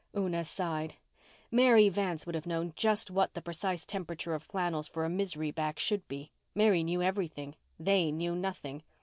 Una 0.17 0.43
sighed. 0.43 0.95
Mary 1.51 1.87
Vance 1.87 2.25
would 2.25 2.33
have 2.33 2.47
known 2.47 2.73
just 2.75 3.11
what 3.11 3.35
the 3.35 3.41
precise 3.43 3.85
temperature 3.85 4.33
of 4.33 4.41
flannels 4.41 4.87
for 4.87 5.05
a 5.05 5.09
misery 5.09 5.51
back 5.51 5.77
should 5.77 6.07
be. 6.07 6.31
Mary 6.55 6.81
knew 6.83 7.03
everything. 7.03 7.55
They 7.79 8.11
knew 8.11 8.35
nothing. 8.35 8.81